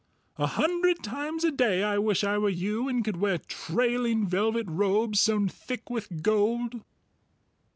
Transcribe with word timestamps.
A 0.37 0.47
hundred 0.47 1.03
times 1.03 1.43
a 1.43 1.51
day 1.51 1.83
I 1.83 1.99
wish 1.99 2.23
I 2.23 2.39
were 2.39 2.49
you 2.49 2.87
and 2.89 3.05
could 3.05 3.17
wear 3.17 3.37
trailing 3.37 4.25
velvet 4.27 4.65
robes 4.67 5.21
sewn 5.21 5.47
thick 5.47 5.91
with 5.91 6.23
gold!" 6.23 6.81